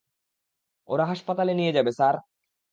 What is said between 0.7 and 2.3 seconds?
ওরা হাসপাতালে নিয়ে যাবে স্যার।